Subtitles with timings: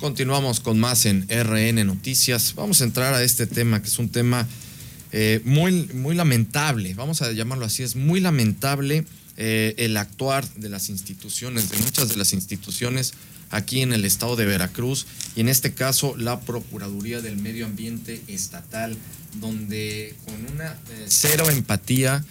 [0.00, 2.54] Continuamos con más en RN Noticias.
[2.54, 4.46] Vamos a entrar a este tema, que es un tema
[5.10, 9.04] eh, muy, muy lamentable, vamos a llamarlo así, es muy lamentable
[9.36, 13.14] eh, el actuar de las instituciones, de muchas de las instituciones
[13.50, 18.22] aquí en el estado de Veracruz y en este caso la Procuraduría del Medio Ambiente
[18.28, 18.96] Estatal,
[19.40, 22.24] donde con una eh, cero empatía,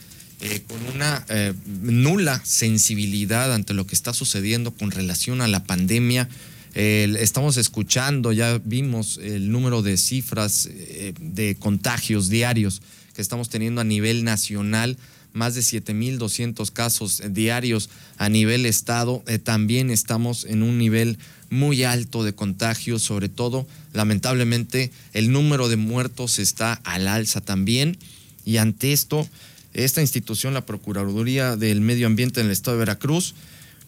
[0.68, 1.26] con una
[1.66, 6.30] nula sensibilidad ante lo que está sucediendo con relación a la pandemia,
[6.78, 12.84] estamos escuchando, ya vimos el número de cifras eh, de contagios diarios
[13.16, 14.96] que estamos teniendo a nivel nacional,
[15.34, 19.24] más de 7.200 casos diarios a nivel estado.
[19.26, 21.18] Eh, también estamos en un nivel
[21.50, 27.98] muy alto de contagios, sobre todo, lamentablemente, el número de muertos está al alza también.
[28.46, 29.28] Y ante esto,
[29.74, 33.34] esta institución, la Procuraduría del Medio Ambiente en el estado de Veracruz,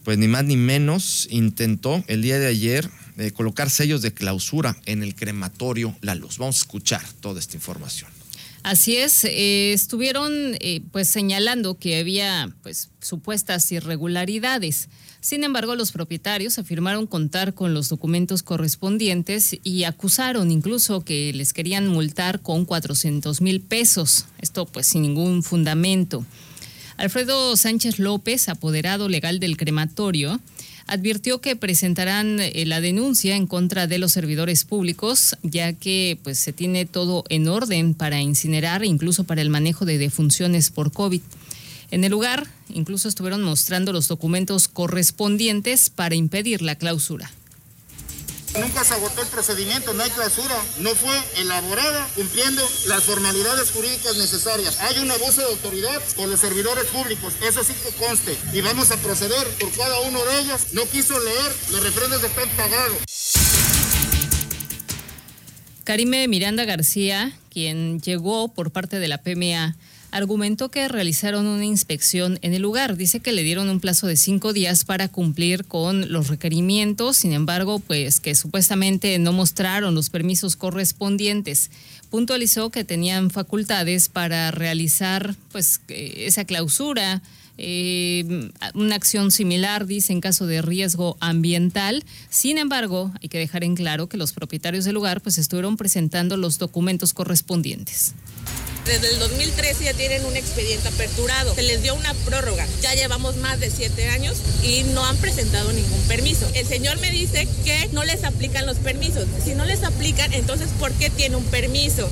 [0.09, 4.75] pues ni más ni menos intentó el día de ayer eh, colocar sellos de clausura
[4.87, 6.39] en el crematorio La Luz.
[6.39, 8.09] Vamos a escuchar toda esta información.
[8.63, 14.89] Así es, eh, estuvieron eh, pues señalando que había pues supuestas irregularidades.
[15.21, 21.53] Sin embargo, los propietarios afirmaron contar con los documentos correspondientes y acusaron incluso que les
[21.53, 24.25] querían multar con 400 mil pesos.
[24.41, 26.25] Esto pues sin ningún fundamento.
[26.99, 30.41] Alfredo Sánchez López, apoderado legal del crematorio,
[30.85, 36.39] advirtió que presentarán eh, la denuncia en contra de los servidores públicos, ya que pues
[36.39, 41.21] se tiene todo en orden para incinerar incluso para el manejo de defunciones por COVID.
[41.91, 47.31] En el lugar, incluso estuvieron mostrando los documentos correspondientes para impedir la clausura.
[48.57, 54.17] Nunca se agotó el procedimiento, no hay clausura, no fue elaborada cumpliendo las formalidades jurídicas
[54.17, 54.79] necesarias.
[54.79, 58.37] Hay un abuso de autoridad por los servidores públicos, eso sí que conste.
[58.53, 60.73] Y vamos a proceder por cada uno de ellos.
[60.73, 62.95] No quiso leer los refrendos de están pagado.
[65.83, 69.75] Karime Miranda García, quien llegó por parte de la PMA
[70.11, 72.97] argumentó que realizaron una inspección en el lugar.
[72.97, 77.33] Dice que le dieron un plazo de cinco días para cumplir con los requerimientos, sin
[77.33, 81.71] embargo, pues que supuestamente no mostraron los permisos correspondientes.
[82.09, 87.21] Puntualizó que tenían facultades para realizar pues esa clausura.
[87.61, 92.05] Eh, una acción similar, dice, en caso de riesgo ambiental.
[92.29, 96.37] Sin embargo, hay que dejar en claro que los propietarios del lugar pues estuvieron presentando
[96.37, 98.13] los documentos correspondientes.
[98.85, 101.53] Desde el 2013 ya tienen un expediente aperturado.
[101.53, 102.65] Se les dio una prórroga.
[102.81, 106.49] Ya llevamos más de siete años y no han presentado ningún permiso.
[106.55, 109.27] El señor me dice que no les aplican los permisos.
[109.43, 112.09] Si no les aplican, entonces ¿por qué tiene un permiso?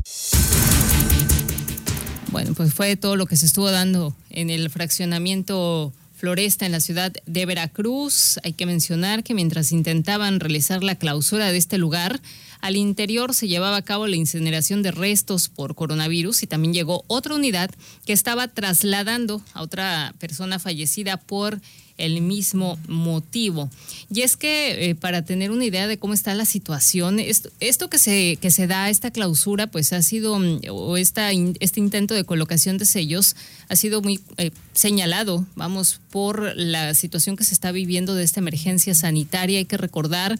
[2.38, 6.78] Bueno, pues fue todo lo que se estuvo dando en el fraccionamiento Floresta en la
[6.78, 8.38] ciudad de Veracruz.
[8.44, 12.20] Hay que mencionar que mientras intentaban realizar la clausura de este lugar,
[12.60, 17.04] al interior se llevaba a cabo la incineración de restos por coronavirus y también llegó
[17.06, 17.70] otra unidad
[18.04, 21.60] que estaba trasladando a otra persona fallecida por
[21.98, 23.68] el mismo motivo.
[24.12, 27.98] Y es que eh, para tener una idea de cómo está la situación, esto, que,
[27.98, 32.24] se, que se da, esta clausura, pues ha sido, mm, o esta, este intento de
[32.24, 33.36] colocación de sellos
[33.68, 38.40] ha sido muy eh, señalado, vamos, por la situación que se está viviendo de esta
[38.40, 39.58] emergencia sanitaria.
[39.58, 40.38] Hay que recordar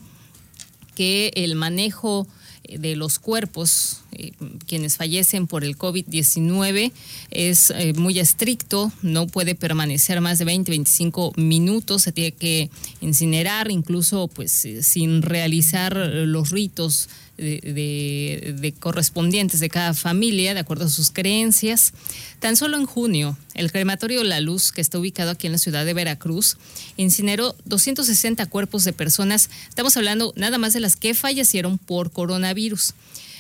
[0.98, 2.26] que el manejo
[2.68, 4.32] de los cuerpos, eh,
[4.66, 6.90] quienes fallecen por el COVID-19,
[7.30, 12.68] es eh, muy estricto, no puede permanecer más de 20, 25 minutos, se tiene que
[13.00, 20.86] incinerar, incluso pues eh, sin realizar los ritos de, correspondientes de cada familia, de acuerdo
[20.86, 21.92] a sus creencias.
[22.40, 25.86] Tan solo en junio, el crematorio La Luz, que está ubicado aquí en la ciudad
[25.86, 26.56] de Veracruz,
[26.96, 29.50] incineró 260 cuerpos de personas.
[29.68, 32.94] Estamos hablando nada más de las que fallecieron por coronavirus.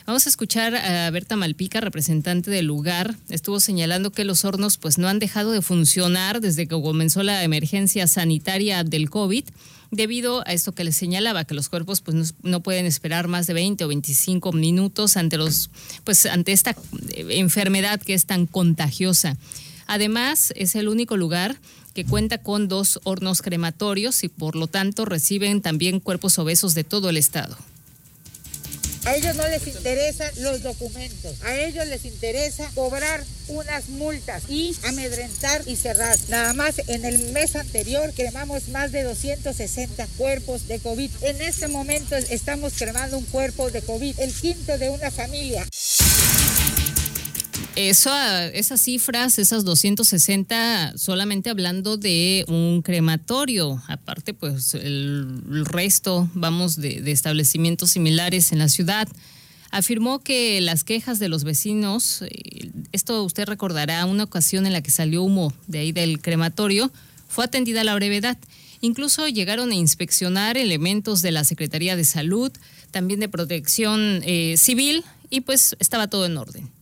[0.08, 3.14] Vamos a escuchar a Berta Malpica, representante del lugar.
[3.28, 7.44] Estuvo señalando que los hornos pues no han dejado de funcionar desde que comenzó la
[7.44, 9.44] emergencia sanitaria del COVID
[9.90, 13.52] debido a esto que les señalaba, que los cuerpos pues no, pueden esperar más de
[13.52, 15.68] 20 o 25 minutos ante los
[16.04, 16.74] pues ante esta
[17.28, 19.36] enfermedad que es tan contagiosa.
[19.86, 21.58] Además, es el único lugar
[21.92, 26.84] que cuenta con dos hornos crematorios y por lo tanto reciben también cuerpos obesos de
[26.84, 27.58] todo el estado.
[29.04, 34.76] A ellos no les interesan los documentos, a ellos les interesa cobrar unas multas y
[34.84, 36.16] amedrentar y cerrar.
[36.28, 41.10] Nada más en el mes anterior cremamos más de 260 cuerpos de COVID.
[41.22, 45.66] En este momento estamos cremando un cuerpo de COVID, el quinto de una familia.
[47.78, 48.10] Eso,
[48.54, 53.80] esas cifras, esas 260, solamente hablando de un crematorio.
[53.86, 59.06] Aparte, pues el, resto, vamos, de, de establecimientos similares en la ciudad.
[59.70, 64.82] Afirmó que las quejas de los vecinos, eh, esto usted recordará una ocasión en la
[64.82, 66.90] que salió humo de ahí del crematorio,
[67.28, 68.38] fue atendida a la brevedad.
[68.80, 72.50] Incluso llegaron a inspeccionar elementos de la Secretaría de Salud,
[72.90, 76.77] también de Protección eh, Civil, y pues estaba todo en orden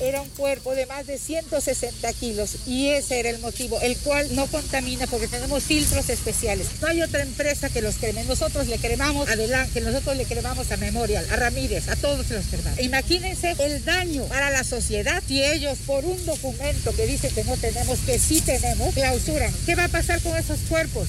[0.00, 4.34] era un cuerpo de más de 160 kilos y ese era el motivo, el cual
[4.34, 6.68] no contamina porque tenemos filtros especiales.
[6.80, 8.24] No hay otra empresa que los creme.
[8.24, 12.46] Nosotros le cremamos a Adelante, nosotros le cremamos a Memorial, a Ramírez, a todos los
[12.46, 12.80] cremamos.
[12.80, 17.56] Imagínense el daño para la sociedad si ellos por un documento que dice que no
[17.56, 19.52] tenemos, que sí tenemos, clausuran.
[19.66, 21.08] ¿Qué va a pasar con esos cuerpos?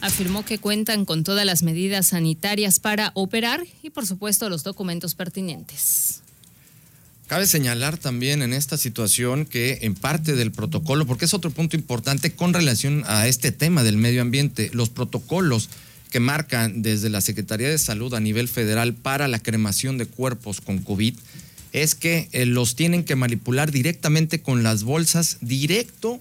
[0.00, 5.14] Afirmó que cuentan con todas las medidas sanitarias para operar y por supuesto los documentos
[5.14, 6.22] pertinentes.
[7.32, 11.76] Cabe señalar también en esta situación que en parte del protocolo, porque es otro punto
[11.76, 15.70] importante con relación a este tema del medio ambiente, los protocolos
[16.10, 20.60] que marcan desde la Secretaría de Salud a nivel federal para la cremación de cuerpos
[20.60, 21.14] con COVID,
[21.72, 26.20] es que eh, los tienen que manipular directamente con las bolsas directo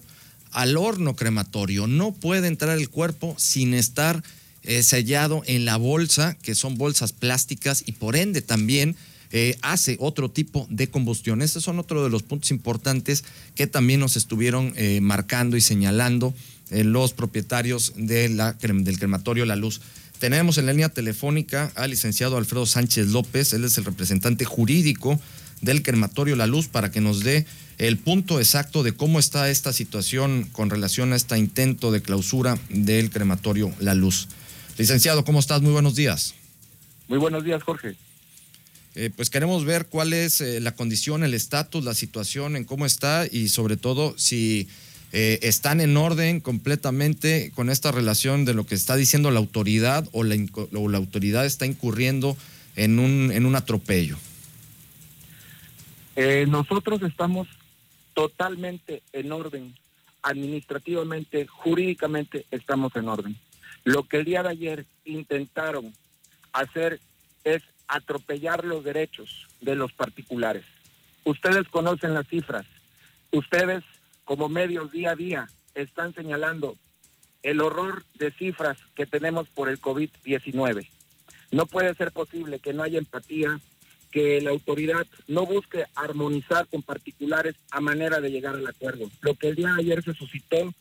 [0.53, 1.87] al horno crematorio.
[1.87, 4.23] No puede entrar el cuerpo sin estar
[4.63, 8.95] eh, sellado en la bolsa, que son bolsas plásticas, y por ende también
[9.31, 11.41] eh, hace otro tipo de combustión.
[11.41, 13.23] Estos son otro de los puntos importantes
[13.55, 16.33] que también nos estuvieron eh, marcando y señalando
[16.69, 19.81] eh, los propietarios del crematorio La Luz.
[20.19, 25.19] Tenemos en la línea telefónica al licenciado Alfredo Sánchez López, él es el representante jurídico
[25.61, 27.45] del crematorio La Luz para que nos dé
[27.77, 32.59] el punto exacto de cómo está esta situación con relación a este intento de clausura
[32.69, 34.27] del crematorio La Luz.
[34.77, 35.61] Licenciado, ¿cómo estás?
[35.61, 36.35] Muy buenos días.
[37.07, 37.95] Muy buenos días, Jorge.
[38.93, 42.85] Eh, pues queremos ver cuál es eh, la condición, el estatus, la situación, en cómo
[42.85, 44.67] está y sobre todo si
[45.13, 50.07] eh, están en orden completamente con esta relación de lo que está diciendo la autoridad
[50.11, 52.35] o la, la autoridad está incurriendo
[52.75, 54.17] en un, en un atropello.
[56.47, 57.47] nosotros estamos
[58.13, 59.73] totalmente en orden,
[60.21, 63.37] administrativamente, jurídicamente estamos en orden.
[63.85, 65.93] Lo que el día de ayer intentaron
[66.51, 66.99] hacer
[67.45, 70.63] es atropellar los derechos de los particulares.
[71.25, 72.65] Ustedes conocen las cifras.
[73.31, 73.83] Ustedes,
[74.23, 76.77] como medios día a día, están señalando
[77.43, 80.87] el horror de cifras que tenemos por el COVID-19.
[81.51, 83.59] No puede ser posible que no haya empatía,
[84.09, 89.09] que la autoridad no busque armonizar con particulares a manera de llegar al acuerdo.
[89.21, 90.73] Lo que el día de ayer se suscitó,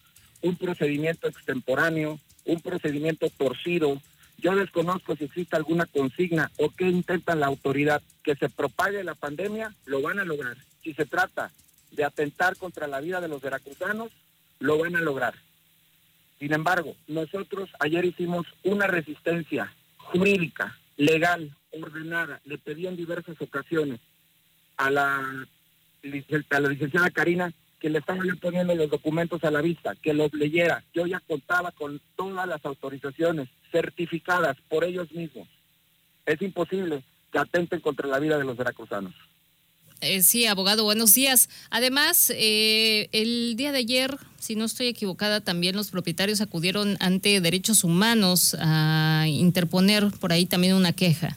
[0.42, 4.00] un procedimiento extemporáneo, un procedimiento torcido,
[4.40, 8.02] yo desconozco si existe alguna consigna o qué intenta la autoridad.
[8.22, 10.56] Que se propague la pandemia, lo van a lograr.
[10.82, 11.50] Si se trata
[11.92, 14.10] de atentar contra la vida de los veracruzanos,
[14.58, 15.34] lo van a lograr.
[16.38, 22.40] Sin embargo, nosotros ayer hicimos una resistencia jurídica, legal, ordenada.
[22.44, 24.00] Le pedí en diversas ocasiones
[24.76, 29.94] a la, a la licenciada Karina que le estaban poniendo los documentos a la vista,
[29.96, 30.84] que los leyera.
[30.92, 35.48] Yo ya contaba con todas las autorizaciones certificadas por ellos mismos.
[36.26, 37.02] Es imposible
[37.32, 39.14] que atenten contra la vida de los veracruzanos.
[40.00, 41.50] Eh, sí, abogado, buenos días.
[41.68, 47.40] Además, eh, el día de ayer, si no estoy equivocada, también los propietarios acudieron ante
[47.40, 51.36] derechos humanos a interponer por ahí también una queja.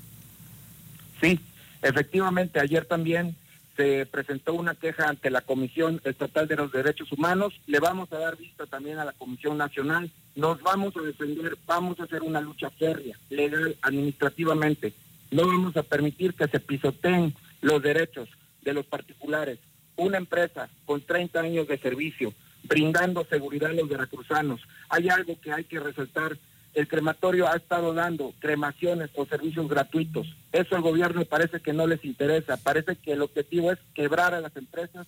[1.19, 1.39] Sí,
[1.81, 3.35] efectivamente, ayer también
[3.75, 7.53] se presentó una queja ante la Comisión Estatal de los Derechos Humanos.
[7.65, 10.11] Le vamos a dar vista también a la Comisión Nacional.
[10.35, 14.93] Nos vamos a defender, vamos a hacer una lucha férrea, legal, administrativamente.
[15.31, 18.29] No vamos a permitir que se pisoteen los derechos
[18.61, 19.59] de los particulares.
[19.95, 24.61] Una empresa con 30 años de servicio, brindando seguridad a los veracruzanos.
[24.89, 26.37] Hay algo que hay que resaltar
[26.73, 30.27] el crematorio ha estado dando cremaciones o servicios gratuitos.
[30.51, 32.57] Eso al gobierno parece que no les interesa.
[32.57, 35.05] Parece que el objetivo es quebrar a las empresas,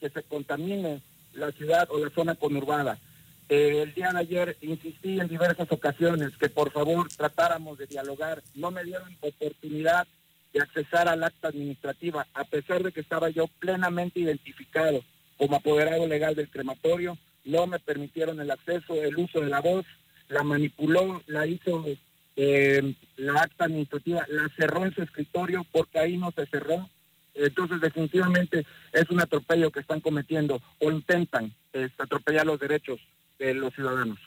[0.00, 2.98] que se contamine la ciudad o la zona conurbada.
[3.48, 8.42] Eh, el día de ayer insistí en diversas ocasiones que por favor tratáramos de dialogar.
[8.54, 10.06] No me dieron oportunidad
[10.52, 15.02] de accesar al acta administrativa, a pesar de que estaba yo plenamente identificado
[15.36, 17.18] como apoderado legal del crematorio.
[17.44, 19.86] No me permitieron el acceso, el uso de la voz,
[20.28, 21.84] la manipuló, la hizo
[22.36, 26.88] eh, la acta administrativa, la cerró en su escritorio porque ahí no se cerró.
[27.34, 31.52] Entonces, definitivamente es un atropello que están cometiendo o intentan
[31.98, 33.00] atropellar los derechos
[33.38, 34.18] de los ciudadanos.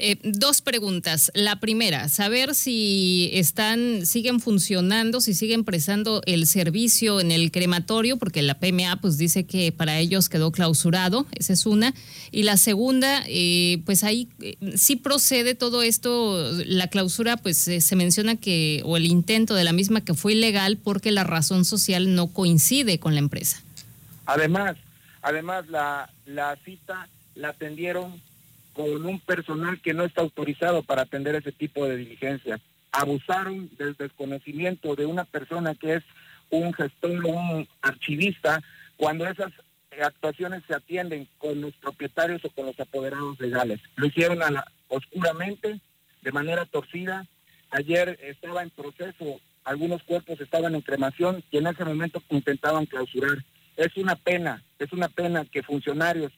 [0.00, 1.32] Eh, dos preguntas.
[1.34, 8.16] La primera, saber si están, siguen funcionando, si siguen prestando el servicio en el crematorio,
[8.16, 11.94] porque la PMA pues dice que para ellos quedó clausurado, esa es una.
[12.30, 17.96] Y la segunda, eh, pues ahí eh, sí procede todo esto, la clausura pues se
[17.96, 22.14] menciona que, o el intento de la misma que fue ilegal porque la razón social
[22.14, 23.62] no coincide con la empresa.
[24.26, 24.76] Además,
[25.22, 28.20] además la, la cita la atendieron
[28.78, 32.60] con un personal que no está autorizado para atender ese tipo de diligencias.
[32.92, 36.04] Abusaron del desconocimiento de una persona que es
[36.48, 38.62] un gestor, un archivista,
[38.96, 39.50] cuando esas
[40.00, 43.80] actuaciones se atienden con los propietarios o con los apoderados legales.
[43.96, 45.80] Lo hicieron a la, oscuramente,
[46.22, 47.26] de manera torcida.
[47.70, 53.38] Ayer estaba en proceso, algunos cuerpos estaban en cremación y en ese momento intentaban clausurar.
[53.76, 56.30] Es una pena, es una pena que funcionarios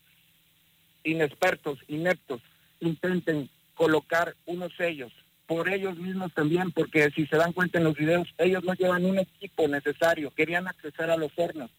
[1.04, 2.40] inexpertos, ineptos,
[2.80, 5.12] intenten colocar unos sellos
[5.46, 9.04] por ellos mismos también, porque si se dan cuenta en los videos, ellos no llevan
[9.04, 11.72] un equipo necesario, querían acceder a los hornos.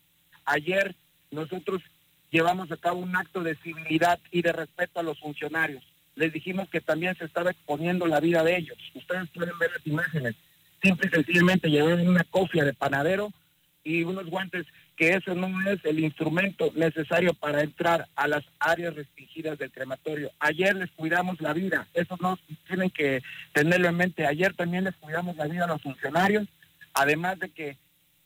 [0.44, 0.94] Ayer
[1.32, 1.82] nosotros
[2.32, 5.84] llevamos a cabo un acto de civilidad y de respeto a los funcionarios.
[6.16, 8.78] Les dijimos que también se estaba exponiendo la vida de ellos.
[8.94, 10.36] Ustedes pueden ver las imágenes.
[10.84, 13.32] Simple y sencillamente llevaron una cofia de panadero
[13.86, 18.96] y unos guantes que eso no es el instrumento necesario para entrar a las áreas
[18.96, 20.32] restringidas del crematorio.
[20.40, 23.22] Ayer les cuidamos la vida, eso no tienen que
[23.54, 24.28] tenerlo en mente.
[24.28, 26.48] Ayer también les cuidamos la vida a los funcionarios,
[26.94, 27.78] además de que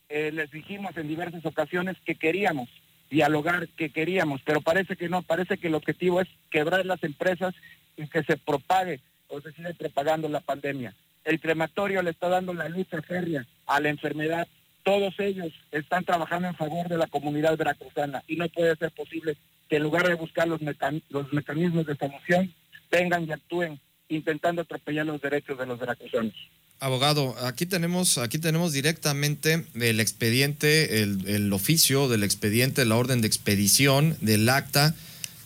[0.08, 2.68] eh, les dijimos en diversas ocasiones que queríamos
[3.10, 7.54] dialogar, que queríamos, pero parece que no, parece que el objetivo es quebrar las empresas
[7.96, 10.94] y que se propague o se sigue propagando la pandemia.
[11.24, 14.46] El crematorio le está dando la lucha férrea a la enfermedad
[14.86, 19.36] todos ellos están trabajando en favor de la comunidad veracruzana y no puede ser posible
[19.68, 20.60] que en lugar de buscar los,
[21.08, 22.54] los mecanismos de solución,
[22.88, 26.34] vengan y actúen intentando atropellar los derechos de los veracruzanos.
[26.78, 33.26] Abogado, aquí tenemos, aquí tenemos directamente el expediente, el, oficio del expediente, la orden de
[33.26, 34.94] expedición del acta,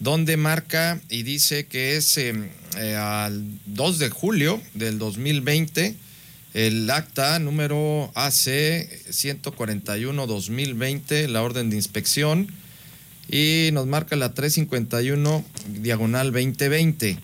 [0.01, 5.97] donde marca y dice que es em, eh, al 2 de julio del 2020
[6.55, 8.47] el acta número AC
[9.11, 12.49] 141-2020, la orden de inspección,
[13.31, 15.45] y nos marca la 351
[15.81, 17.19] diagonal 2020.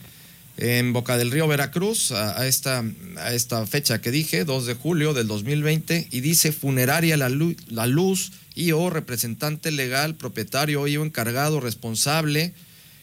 [0.59, 2.83] En Boca del Río, Veracruz, a, esta,
[3.19, 7.57] a esta fecha que dije, 2 de julio del 2020, y dice funeraria La Luz,
[7.69, 12.55] la luz y o representante legal, propietario y o encargado responsable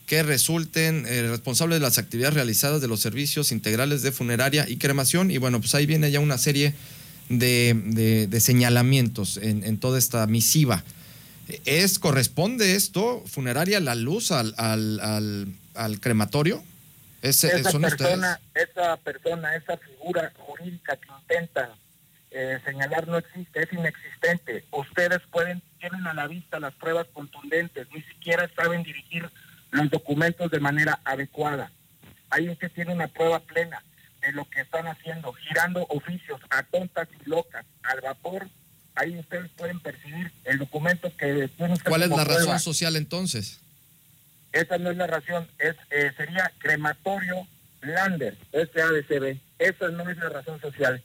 [0.05, 4.77] que resulten eh, responsables de las actividades realizadas de los servicios integrales de funeraria y
[4.77, 5.31] cremación.
[5.31, 6.73] Y bueno, pues ahí viene ya una serie
[7.29, 10.83] de, señalamientos en, toda esta misiva.
[11.65, 16.63] ¿Es, ¿Corresponde esto, funeraria, la luz al, al, crematorio?
[17.21, 17.47] esa,
[17.79, 21.73] persona, esa persona, esa figura jurídica que intenta
[22.31, 24.65] eh, señalar no existe, es inexistente.
[24.71, 29.29] Ustedes pueden, tienen a la vista las pruebas contundentes, ni siquiera saben dirigir
[29.73, 31.71] los documentos de manera adecuada.
[32.29, 33.83] Ahí usted tiene una prueba plena
[34.21, 38.47] de lo que están haciendo, girando oficios a tontas y locas, al vapor.
[38.95, 43.59] Ahí ustedes pueden percibir el documento que tiene ¿Cuál es la razón social entonces?
[44.51, 47.47] Esa no es la razón, es eh, sería crematorio
[47.81, 49.39] Lander, SADCB.
[49.57, 51.03] Esa no es la razón social.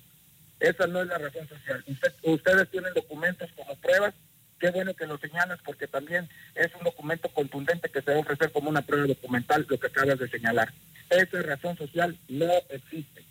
[0.60, 1.84] Esa no es la razón social.
[2.22, 4.14] ustedes tienen documentos como pruebas
[4.58, 8.52] qué bueno que lo señalas porque también es un documento contundente que se debe ofrecer
[8.52, 10.72] como una prueba documental lo que acabas de señalar.
[11.10, 13.24] Esa razón social no existe.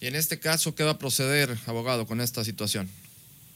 [0.00, 2.90] Y en este caso, ¿qué va a proceder, abogado, con esta situación?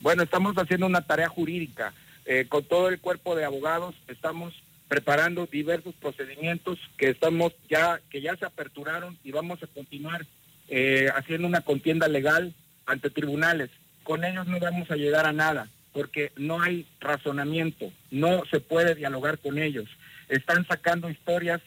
[0.00, 1.93] Bueno, estamos haciendo una tarea jurídica.
[2.25, 4.55] Eh, con todo el cuerpo de abogados estamos
[4.88, 10.26] preparando diversos procedimientos que estamos ya que ya se aperturaron y vamos a continuar
[10.69, 12.55] eh, haciendo una contienda legal
[12.87, 13.71] ante tribunales.
[14.05, 18.94] Con ellos no vamos a llegar a nada porque no hay razonamiento, no se puede
[18.94, 19.88] dialogar con ellos.
[20.28, 21.61] Están sacando historias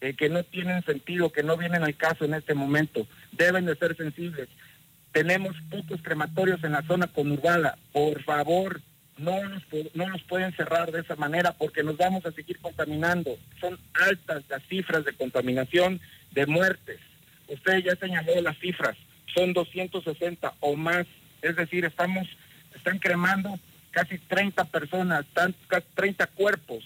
[0.00, 3.06] eh, que no tienen sentido, que no vienen al caso en este momento.
[3.32, 4.48] Deben de ser sensibles.
[5.12, 7.78] Tenemos pocos crematorios en la zona conurbada.
[7.92, 8.80] Por favor,
[9.16, 9.62] no nos,
[9.94, 13.38] no nos pueden cerrar de esa manera porque nos vamos a seguir contaminando.
[13.60, 16.00] Son altas las cifras de contaminación,
[16.32, 16.98] de muertes.
[17.48, 18.96] Usted ya señaló las cifras,
[19.34, 21.06] son 260 o más.
[21.42, 22.26] Es decir, estamos
[22.82, 23.60] están cremando
[23.92, 25.24] casi 30 personas,
[25.68, 26.82] casi 30 cuerpos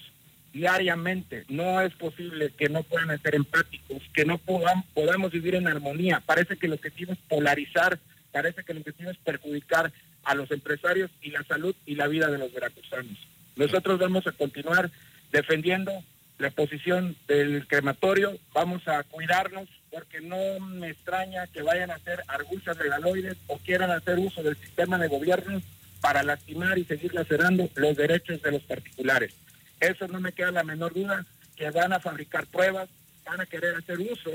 [0.53, 1.43] diariamente.
[1.49, 6.21] No es posible que no puedan ser empáticos, que no podamos, vivir en armonía.
[6.23, 7.97] Parece que el objetivo es polarizar,
[8.31, 9.91] parece que el objetivo es perjudicar
[10.23, 13.17] a los empresarios y la salud y la vida de los veracruzanos.
[13.55, 14.91] Nosotros vamos a continuar
[15.31, 15.91] defendiendo
[16.37, 22.21] la posición del crematorio, vamos a cuidarnos porque no me extraña que vayan a hacer
[22.27, 25.59] argucias regaloides o quieran hacer uso del sistema de gobierno
[26.01, 29.33] para lastimar y seguir lacerando los derechos de los particulares.
[29.79, 31.25] Eso no me queda la menor duda,
[31.55, 32.89] que van a fabricar pruebas,
[33.25, 34.31] van a querer hacer uso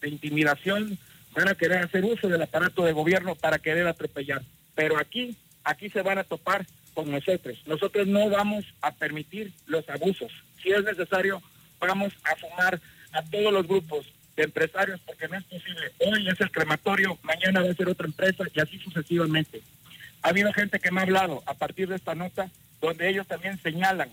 [0.00, 0.98] de intimidación,
[1.34, 4.42] van a querer hacer uso del aparato de gobierno para querer atropellar.
[4.74, 7.58] Pero aquí, aquí se van a topar con nosotros.
[7.66, 10.30] Nosotros no vamos a permitir los abusos.
[10.62, 11.42] Si es necesario,
[11.80, 12.80] vamos a sumar
[13.12, 15.92] a todos los grupos de empresarios porque no es posible.
[15.98, 19.62] Hoy es el crematorio, mañana va a ser otra empresa y así sucesivamente.
[20.22, 22.50] Ha habido gente que me ha hablado a partir de esta nota
[22.80, 24.08] donde ellos también señalan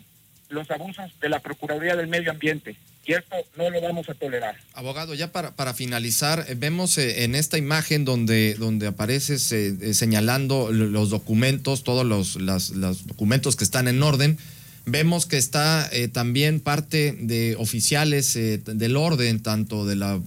[0.50, 2.76] los abusos de la Procuraduría del Medio Ambiente.
[3.06, 4.56] Y esto no lo vamos a tolerar.
[4.74, 9.94] Abogado, ya para, para finalizar, eh, vemos eh, en esta imagen donde, donde apareces eh,
[9.96, 14.38] señalando los documentos, todos los, los documentos que están en orden.
[14.86, 20.20] Vemos que está también parte de oficiales del orden, tanto de la,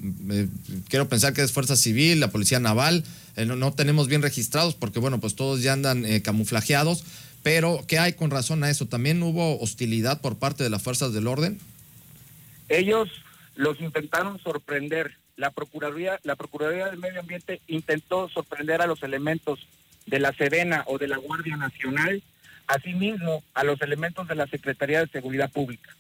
[0.89, 3.03] quiero pensar que es Fuerza Civil, la Policía Naval,
[3.37, 7.05] no, no, tenemos bien registrados porque, bueno, pues todos ya andan camuflajeados,
[7.43, 8.87] pero ¿qué hay con razón a eso?
[8.87, 11.59] ¿También hubo hostilidad por parte de las fuerzas del orden?
[12.69, 13.09] Ellos
[13.57, 15.17] los intentaron sorprender.
[15.37, 19.61] La Procuraduría, la Procuraduría del Medio Ambiente intentó sorprender a los elementos
[20.07, 22.23] de la Sedena o de la Guardia Nacional,
[22.67, 25.97] asimismo a los elementos de la Secretaría de Seguridad Pública.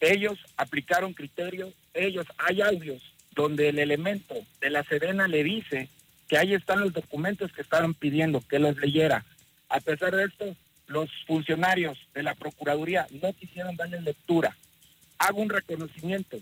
[0.00, 3.02] Ellos aplicaron criterios, ellos, hay audios
[3.34, 5.88] donde el elemento de la Sedena le dice
[6.32, 9.22] que ahí están los documentos que estaban pidiendo, que los leyera.
[9.68, 14.56] A pesar de esto, los funcionarios de la Procuraduría no quisieron darle lectura.
[15.18, 16.38] Hago un reconocimiento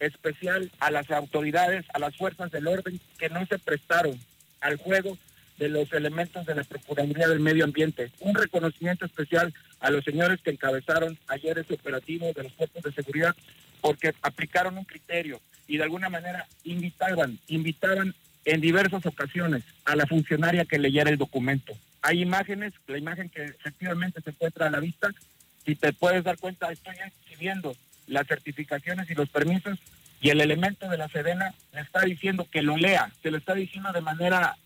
[0.00, 4.18] especial a las autoridades, a las fuerzas del orden que no se prestaron
[4.60, 5.16] al juego
[5.56, 8.10] de los elementos de la Procuraduría del Medio Ambiente.
[8.18, 12.92] Un reconocimiento especial a los señores que encabezaron ayer ese operativo de los cuerpos de
[12.92, 13.36] seguridad
[13.80, 20.06] porque aplicaron un criterio y de alguna manera invitaban, invitaban en diversas ocasiones a la
[20.06, 21.72] funcionaria que leyera el documento.
[22.02, 25.10] Hay imágenes, la imagen que efectivamente se encuentra a la vista,
[25.64, 29.78] si te puedes dar cuenta, estoy exhibiendo las certificaciones y los permisos
[30.20, 33.54] y el elemento de la Sedena le está diciendo que lo lea, se lo está
[33.54, 34.56] diciendo de manera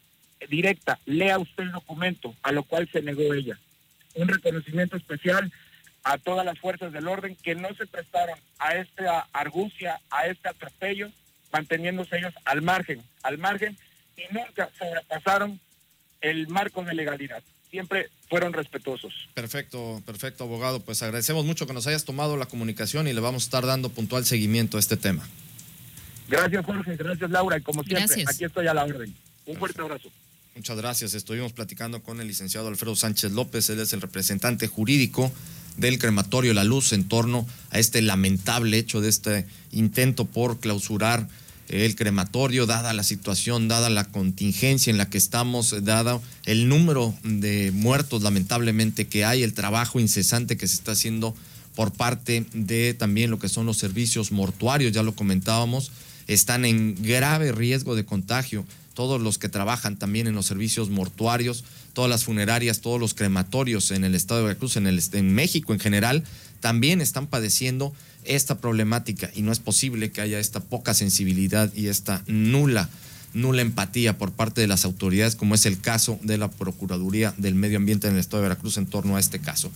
[0.48, 3.58] directa, lea usted el documento, a lo cual se negó ella.
[4.14, 5.50] Un reconocimiento especial
[6.04, 10.48] a todas las fuerzas del orden que no se prestaron a esta argucia, a este
[10.48, 11.10] atropello,
[11.56, 13.76] manteniéndose ellos al margen, al margen,
[14.16, 15.58] y nunca sobrepasaron
[16.20, 17.42] el marco de legalidad.
[17.70, 19.12] Siempre fueron respetuosos.
[19.34, 20.80] Perfecto, perfecto, abogado.
[20.80, 23.88] Pues agradecemos mucho que nos hayas tomado la comunicación y le vamos a estar dando
[23.88, 25.26] puntual seguimiento a este tema.
[26.28, 26.96] Gracias, Jorge.
[26.96, 27.56] Gracias, Laura.
[27.56, 29.14] Y como siempre, aquí estoy a la orden.
[29.46, 30.10] Un fuerte abrazo.
[30.54, 31.14] Muchas gracias.
[31.14, 33.68] Estuvimos platicando con el licenciado Alfredo Sánchez López.
[33.70, 35.32] Él es el representante jurídico
[35.76, 41.28] del crematorio La Luz en torno a este lamentable hecho de este intento por clausurar
[41.68, 47.14] el crematorio, dada la situación, dada la contingencia en la que estamos, dado el número
[47.22, 51.34] de muertos lamentablemente que hay, el trabajo incesante que se está haciendo
[51.74, 55.92] por parte de también lo que son los servicios mortuarios, ya lo comentábamos,
[56.26, 58.64] están en grave riesgo de contagio.
[58.94, 63.90] Todos los que trabajan también en los servicios mortuarios, todas las funerarias, todos los crematorios
[63.90, 66.24] en el estado de Veracruz, en, el, en México en general,
[66.66, 71.86] también están padeciendo esta problemática y no es posible que haya esta poca sensibilidad y
[71.86, 72.88] esta nula
[73.34, 77.54] nula empatía por parte de las autoridades, como es el caso de la Procuraduría del
[77.54, 79.70] Medio Ambiente en el Estado de Veracruz en torno a este caso.